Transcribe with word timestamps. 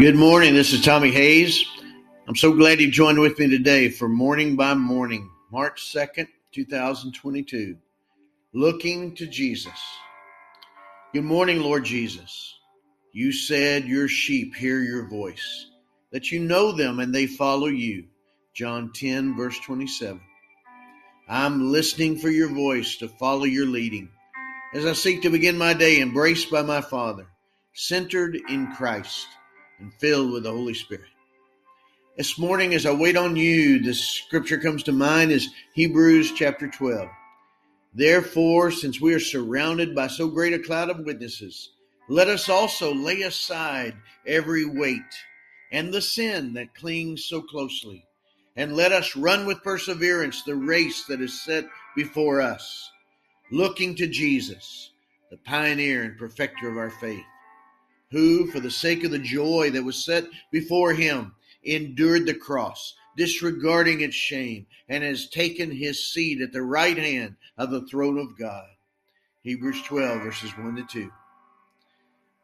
Good 0.00 0.16
morning. 0.16 0.54
This 0.54 0.72
is 0.72 0.82
Tommy 0.82 1.10
Hayes. 1.10 1.62
I'm 2.26 2.34
so 2.34 2.54
glad 2.54 2.80
you 2.80 2.90
joined 2.90 3.18
with 3.18 3.38
me 3.38 3.50
today 3.50 3.90
for 3.90 4.08
Morning 4.08 4.56
by 4.56 4.72
Morning, 4.72 5.30
March 5.52 5.92
2nd, 5.94 6.26
2022. 6.52 7.76
Looking 8.54 9.14
to 9.16 9.26
Jesus. 9.26 9.78
Good 11.12 11.24
morning, 11.24 11.60
Lord 11.60 11.84
Jesus. 11.84 12.58
You 13.12 13.30
said 13.30 13.84
your 13.84 14.08
sheep 14.08 14.54
hear 14.54 14.80
your 14.80 15.06
voice, 15.06 15.66
that 16.12 16.32
you 16.32 16.40
know 16.40 16.72
them 16.72 16.98
and 16.98 17.14
they 17.14 17.26
follow 17.26 17.66
you. 17.66 18.06
John 18.54 18.92
10, 18.94 19.36
verse 19.36 19.60
27. 19.60 20.18
I'm 21.28 21.70
listening 21.70 22.16
for 22.16 22.30
your 22.30 22.48
voice 22.48 22.96
to 22.96 23.08
follow 23.08 23.44
your 23.44 23.66
leading 23.66 24.08
as 24.72 24.86
I 24.86 24.94
seek 24.94 25.20
to 25.22 25.30
begin 25.30 25.58
my 25.58 25.74
day 25.74 26.00
embraced 26.00 26.50
by 26.50 26.62
my 26.62 26.80
Father, 26.80 27.26
centered 27.74 28.40
in 28.48 28.72
Christ 28.72 29.26
and 29.80 29.92
filled 29.94 30.32
with 30.32 30.44
the 30.44 30.50
Holy 30.50 30.74
Spirit. 30.74 31.08
This 32.16 32.38
morning, 32.38 32.74
as 32.74 32.84
I 32.84 32.92
wait 32.92 33.16
on 33.16 33.34
you, 33.34 33.80
the 33.80 33.94
scripture 33.94 34.58
comes 34.58 34.82
to 34.84 34.92
mind 34.92 35.32
is 35.32 35.48
Hebrews 35.74 36.32
chapter 36.32 36.68
12. 36.68 37.08
Therefore, 37.94 38.70
since 38.70 39.00
we 39.00 39.14
are 39.14 39.20
surrounded 39.20 39.94
by 39.94 40.06
so 40.06 40.28
great 40.28 40.52
a 40.52 40.58
cloud 40.58 40.90
of 40.90 41.06
witnesses, 41.06 41.70
let 42.08 42.28
us 42.28 42.48
also 42.48 42.94
lay 42.94 43.22
aside 43.22 43.96
every 44.26 44.64
weight 44.64 45.00
and 45.72 45.92
the 45.92 46.02
sin 46.02 46.52
that 46.54 46.74
clings 46.74 47.24
so 47.24 47.40
closely, 47.40 48.04
and 48.56 48.76
let 48.76 48.92
us 48.92 49.16
run 49.16 49.46
with 49.46 49.62
perseverance 49.62 50.42
the 50.42 50.54
race 50.54 51.04
that 51.06 51.20
is 51.20 51.42
set 51.42 51.64
before 51.96 52.40
us, 52.40 52.90
looking 53.50 53.94
to 53.94 54.06
Jesus, 54.06 54.90
the 55.30 55.36
pioneer 55.38 56.02
and 56.02 56.18
perfecter 56.18 56.68
of 56.68 56.76
our 56.76 56.90
faith 56.90 57.24
who, 58.10 58.46
for 58.48 58.60
the 58.60 58.70
sake 58.70 59.04
of 59.04 59.10
the 59.10 59.18
joy 59.18 59.70
that 59.70 59.84
was 59.84 60.04
set 60.04 60.24
before 60.50 60.92
him, 60.92 61.34
endured 61.62 62.26
the 62.26 62.34
cross, 62.34 62.94
disregarding 63.16 64.00
its 64.00 64.14
shame, 64.14 64.66
and 64.88 65.04
has 65.04 65.28
taken 65.28 65.70
his 65.70 66.12
seat 66.12 66.40
at 66.40 66.52
the 66.52 66.62
right 66.62 66.98
hand 66.98 67.36
of 67.56 67.70
the 67.70 67.86
throne 67.86 68.18
of 68.18 68.38
God. 68.38 68.66
Hebrews 69.42 69.82
12, 69.82 70.22
verses 70.22 70.50
1 70.56 70.76
to 70.76 70.84
2. 70.84 71.12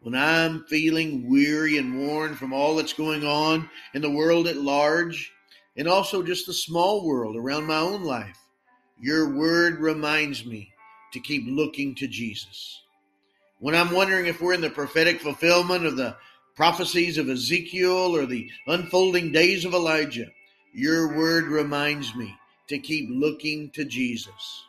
When 0.00 0.14
I'm 0.14 0.64
feeling 0.64 1.30
weary 1.30 1.78
and 1.78 1.98
worn 1.98 2.34
from 2.34 2.52
all 2.52 2.76
that's 2.76 2.92
going 2.92 3.24
on 3.24 3.70
in 3.94 4.02
the 4.02 4.10
world 4.10 4.46
at 4.46 4.58
large, 4.58 5.32
and 5.76 5.88
also 5.88 6.22
just 6.22 6.46
the 6.46 6.52
small 6.52 7.06
world 7.06 7.36
around 7.36 7.64
my 7.64 7.78
own 7.78 8.04
life, 8.04 8.38
your 9.00 9.34
word 9.34 9.80
reminds 9.80 10.44
me 10.44 10.72
to 11.12 11.20
keep 11.20 11.44
looking 11.46 11.94
to 11.94 12.06
Jesus 12.06 12.83
when 13.64 13.74
I'm 13.74 13.92
wondering 13.92 14.26
if 14.26 14.42
we're 14.42 14.52
in 14.52 14.60
the 14.60 14.68
prophetic 14.68 15.22
fulfillment 15.22 15.86
of 15.86 15.96
the 15.96 16.14
prophecies 16.54 17.16
of 17.16 17.30
Ezekiel 17.30 18.14
or 18.14 18.26
the 18.26 18.50
unfolding 18.66 19.32
days 19.32 19.64
of 19.64 19.72
Elijah, 19.72 20.26
your 20.74 21.16
word 21.16 21.46
reminds 21.46 22.14
me 22.14 22.36
to 22.68 22.78
keep 22.78 23.08
looking 23.10 23.70
to 23.70 23.86
Jesus. 23.86 24.66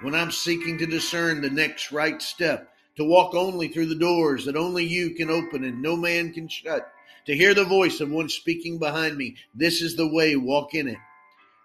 When 0.00 0.14
I'm 0.14 0.30
seeking 0.30 0.78
to 0.78 0.86
discern 0.86 1.42
the 1.42 1.50
next 1.50 1.92
right 1.92 2.22
step, 2.22 2.72
to 2.96 3.04
walk 3.04 3.34
only 3.34 3.68
through 3.68 3.88
the 3.88 3.94
doors 3.94 4.46
that 4.46 4.56
only 4.56 4.86
you 4.86 5.10
can 5.10 5.28
open 5.28 5.62
and 5.62 5.82
no 5.82 5.94
man 5.94 6.32
can 6.32 6.48
shut, 6.48 6.90
to 7.26 7.36
hear 7.36 7.52
the 7.52 7.66
voice 7.66 8.00
of 8.00 8.10
one 8.10 8.30
speaking 8.30 8.78
behind 8.78 9.18
me, 9.18 9.36
this 9.54 9.82
is 9.82 9.96
the 9.96 10.08
way, 10.08 10.34
walk 10.34 10.72
in 10.72 10.88
it. 10.88 10.98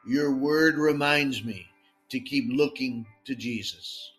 Your 0.05 0.35
word 0.35 0.75
reminds 0.75 1.41
me 1.41 1.67
to 2.09 2.19
keep 2.19 2.47
looking 2.49 3.05
to 3.23 3.33
Jesus. 3.33 4.11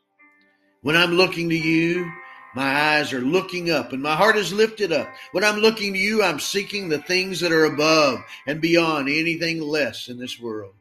When 0.81 0.97
I'm 0.97 1.13
looking 1.13 1.51
to 1.51 1.59
you, 1.59 2.11
my 2.55 2.97
eyes 2.97 3.13
are 3.13 3.21
looking 3.21 3.71
up 3.71 3.93
and 3.93 4.03
my 4.03 4.17
heart 4.17 4.37
is 4.37 4.53
lifted 4.53 4.93
up. 4.93 5.09
When 5.33 5.45
I'm 5.45 5.59
looking 5.59 5.93
to 5.93 5.99
you, 5.99 6.23
I'm 6.23 6.41
seeking 6.41 6.89
the 6.89 6.99
things 6.99 7.41
that 7.41 7.53
are 7.53 7.67
above 7.67 8.21
and 8.47 8.61
beyond 8.61 9.09
anything 9.09 9.61
less 9.61 10.09
in 10.09 10.19
this 10.19 10.41
world, 10.41 10.75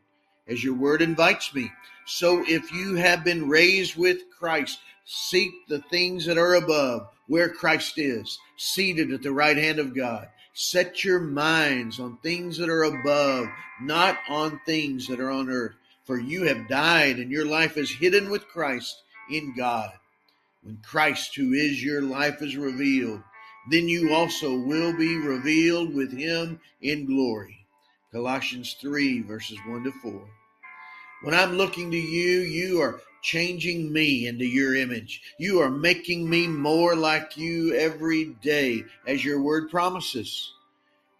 as 0.47 0.63
your 0.63 0.73
word 0.73 1.01
invites 1.01 1.53
me. 1.53 1.71
So 2.05 2.43
if 2.47 2.71
you 2.71 2.95
have 2.95 3.23
been 3.23 3.47
raised 3.47 3.95
with 3.95 4.17
Christ, 4.37 4.79
seek 5.05 5.51
the 5.67 5.81
things 5.83 6.25
that 6.25 6.37
are 6.37 6.55
above, 6.55 7.07
where 7.27 7.49
Christ 7.49 7.97
is, 7.97 8.39
seated 8.57 9.11
at 9.11 9.21
the 9.21 9.31
right 9.31 9.57
hand 9.57 9.77
of 9.77 9.95
God. 9.95 10.27
Set 10.53 11.03
your 11.03 11.19
minds 11.19 11.99
on 11.99 12.17
things 12.17 12.57
that 12.57 12.69
are 12.69 12.83
above, 12.83 13.47
not 13.79 14.17
on 14.27 14.59
things 14.65 15.07
that 15.07 15.19
are 15.19 15.29
on 15.29 15.49
earth. 15.49 15.75
For 16.05 16.19
you 16.19 16.43
have 16.43 16.67
died 16.67 17.17
and 17.17 17.31
your 17.31 17.45
life 17.45 17.77
is 17.77 17.91
hidden 17.91 18.31
with 18.31 18.47
Christ 18.47 19.03
in 19.29 19.55
God. 19.55 19.91
When 20.61 20.77
Christ, 20.83 21.35
who 21.35 21.53
is 21.53 21.83
your 21.83 22.01
life, 22.01 22.41
is 22.41 22.57
revealed, 22.57 23.21
then 23.69 23.87
you 23.87 24.13
also 24.13 24.57
will 24.59 24.95
be 24.97 25.15
revealed 25.17 25.93
with 25.93 26.11
him 26.11 26.59
in 26.81 27.05
glory. 27.05 27.65
Colossians 28.11 28.75
3, 28.81 29.21
verses 29.21 29.57
1 29.67 29.83
to 29.83 29.91
4. 29.91 30.29
When 31.21 31.33
I'm 31.33 31.57
looking 31.57 31.91
to 31.91 31.97
you, 31.97 32.39
you 32.39 32.81
are 32.81 33.01
changing 33.21 33.91
me 33.91 34.27
into 34.27 34.45
your 34.45 34.75
image. 34.75 35.21
You 35.37 35.59
are 35.59 35.69
making 35.69 36.29
me 36.29 36.47
more 36.47 36.95
like 36.95 37.37
you 37.37 37.75
every 37.75 38.25
day, 38.41 38.83
as 39.05 39.23
your 39.23 39.41
word 39.41 39.69
promises. 39.69 40.53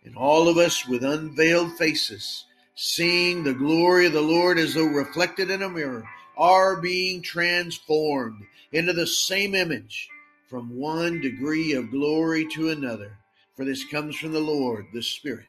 And 0.03 0.15
all 0.15 0.47
of 0.47 0.57
us 0.57 0.87
with 0.87 1.03
unveiled 1.03 1.77
faces, 1.77 2.45
seeing 2.75 3.43
the 3.43 3.53
glory 3.53 4.07
of 4.07 4.13
the 4.13 4.21
Lord 4.21 4.57
as 4.57 4.73
though 4.73 4.85
reflected 4.85 5.49
in 5.49 5.61
a 5.61 5.69
mirror, 5.69 6.07
are 6.39 6.79
being 6.79 7.21
transformed 7.21 8.41
into 8.71 8.93
the 8.93 9.05
same 9.05 9.53
image 9.53 10.09
from 10.49 10.75
one 10.75 11.21
degree 11.21 11.73
of 11.73 11.91
glory 11.91 12.47
to 12.53 12.69
another. 12.69 13.17
For 13.55 13.65
this 13.65 13.83
comes 13.83 14.15
from 14.15 14.31
the 14.31 14.39
Lord, 14.39 14.85
the 14.93 15.03
Spirit. 15.03 15.45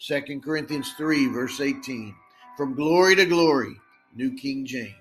2 0.00 0.40
Corinthians 0.40 0.92
3, 0.98 1.28
verse 1.28 1.60
18. 1.60 2.14
From 2.56 2.74
glory 2.74 3.14
to 3.16 3.24
glory, 3.24 3.76
New 4.16 4.34
King 4.34 4.66
James. 4.66 4.94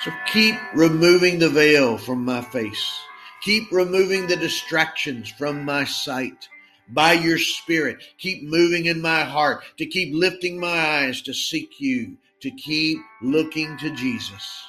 So 0.00 0.10
keep 0.26 0.56
removing 0.74 1.38
the 1.38 1.48
veil 1.48 1.96
from 1.96 2.24
my 2.24 2.42
face. 2.42 3.00
Keep 3.42 3.70
removing 3.72 4.26
the 4.26 4.36
distractions 4.36 5.30
from 5.30 5.64
my 5.64 5.84
sight 5.84 6.48
by 6.88 7.12
your 7.12 7.38
spirit. 7.38 8.02
Keep 8.18 8.42
moving 8.42 8.86
in 8.86 9.00
my 9.00 9.20
heart 9.20 9.62
to 9.78 9.86
keep 9.86 10.12
lifting 10.12 10.58
my 10.58 10.66
eyes 10.68 11.22
to 11.22 11.32
seek 11.32 11.80
you, 11.80 12.16
to 12.44 12.50
keep 12.50 12.98
looking 13.22 13.74
to 13.78 13.88
Jesus. 13.96 14.68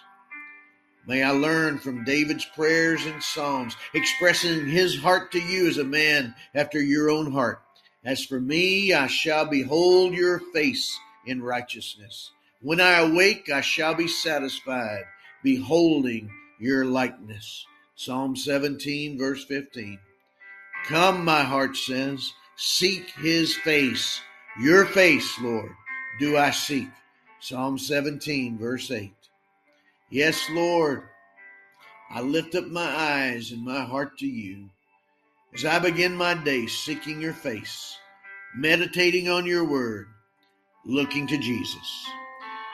May 1.06 1.24
I 1.24 1.32
learn 1.32 1.78
from 1.78 2.06
David's 2.06 2.46
prayers 2.56 3.06
and 3.06 3.22
Psalms, 3.22 3.76
expressing 3.94 4.66
his 4.66 4.98
heart 4.98 5.30
to 5.34 5.42
you 5.42 5.68
as 5.68 5.78
a 5.78 5.84
man 5.84 6.34
after 6.56 6.82
your 6.82 7.10
own 7.10 7.34
heart. 7.34 7.62
As 8.06 8.24
for 8.24 8.40
me, 8.40 8.94
I 8.94 9.08
shall 9.08 9.46
behold 9.46 10.14
your 10.14 10.40
face 10.54 10.98
in 11.26 11.44
righteousness. 11.44 12.32
When 12.62 12.80
I 12.80 13.00
awake, 13.00 13.50
I 13.54 13.60
shall 13.60 13.94
be 13.94 14.08
satisfied, 14.08 15.04
beholding 15.44 16.32
your 16.62 16.86
likeness. 16.86 17.66
Psalm 17.98 18.38
17, 18.38 19.18
verse 19.18 19.44
15. 19.44 20.00
Come, 20.86 21.26
my 21.26 21.44
heart 21.44 21.76
says, 21.76 22.32
seek 22.56 23.12
his 23.22 23.54
face. 23.54 24.22
Your 24.62 24.86
face, 24.86 25.38
Lord, 25.42 25.74
do 26.22 26.38
I 26.38 26.52
seek. 26.52 26.88
Psalm 27.48 27.78
17, 27.78 28.58
verse 28.58 28.90
8. 28.90 29.14
Yes, 30.10 30.50
Lord, 30.50 31.04
I 32.10 32.22
lift 32.22 32.56
up 32.56 32.66
my 32.66 32.88
eyes 32.88 33.52
and 33.52 33.64
my 33.64 33.82
heart 33.82 34.18
to 34.18 34.26
you 34.26 34.68
as 35.54 35.64
I 35.64 35.78
begin 35.78 36.16
my 36.16 36.34
day 36.34 36.66
seeking 36.66 37.22
your 37.22 37.34
face, 37.34 38.00
meditating 38.56 39.30
on 39.30 39.46
your 39.46 39.64
word, 39.64 40.08
looking 40.86 41.28
to 41.28 41.38
Jesus. 41.38 42.08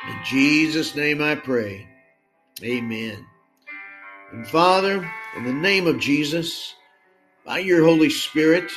In 0.08 0.16
Jesus' 0.24 0.96
name 0.96 1.22
I 1.22 1.36
pray. 1.36 1.86
Amen. 2.64 3.26
And 4.32 4.48
Father, 4.48 5.06
in 5.36 5.44
the 5.44 5.52
name 5.52 5.86
of 5.86 6.00
Jesus, 6.00 6.76
by 7.46 7.60
your 7.60 7.84
Holy 7.84 8.10
Spirit, 8.10 8.72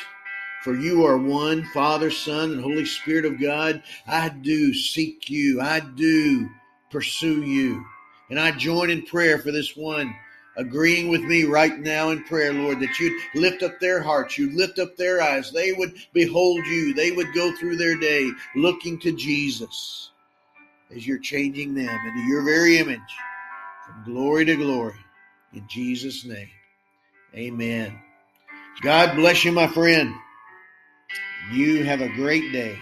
for 0.64 0.74
you 0.74 1.04
are 1.04 1.18
one, 1.18 1.62
Father, 1.74 2.10
Son, 2.10 2.52
and 2.52 2.62
Holy 2.62 2.86
Spirit 2.86 3.26
of 3.26 3.38
God. 3.38 3.82
I 4.06 4.30
do 4.30 4.72
seek 4.72 5.28
you. 5.28 5.60
I 5.60 5.80
do 5.80 6.48
pursue 6.90 7.42
you. 7.42 7.84
And 8.30 8.40
I 8.40 8.50
join 8.50 8.88
in 8.88 9.02
prayer 9.02 9.38
for 9.38 9.52
this 9.52 9.76
one, 9.76 10.16
agreeing 10.56 11.10
with 11.10 11.20
me 11.20 11.44
right 11.44 11.78
now 11.78 12.08
in 12.10 12.24
prayer, 12.24 12.54
Lord, 12.54 12.80
that 12.80 12.98
you'd 12.98 13.20
lift 13.34 13.62
up 13.62 13.78
their 13.78 14.02
hearts, 14.02 14.38
you'd 14.38 14.54
lift 14.54 14.78
up 14.78 14.96
their 14.96 15.20
eyes. 15.20 15.52
They 15.52 15.72
would 15.72 15.96
behold 16.14 16.64
you. 16.64 16.94
They 16.94 17.12
would 17.12 17.34
go 17.34 17.54
through 17.56 17.76
their 17.76 17.96
day 17.96 18.30
looking 18.56 18.98
to 19.00 19.12
Jesus 19.12 20.12
as 20.96 21.06
you're 21.06 21.18
changing 21.18 21.74
them 21.74 21.98
into 22.06 22.20
your 22.26 22.42
very 22.42 22.78
image 22.78 23.00
from 23.84 24.14
glory 24.14 24.46
to 24.46 24.56
glory. 24.56 24.96
In 25.52 25.66
Jesus' 25.68 26.24
name, 26.24 26.48
amen. 27.34 28.00
God 28.80 29.14
bless 29.14 29.44
you, 29.44 29.52
my 29.52 29.66
friend. 29.66 30.14
You 31.50 31.84
have 31.84 32.00
a 32.00 32.08
great 32.08 32.52
day. 32.52 32.78